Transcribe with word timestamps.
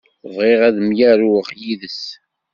Bɣiɣ 0.35 0.61
ad 0.67 0.77
myaruɣ 0.89 1.47
yid-s. 1.59 2.01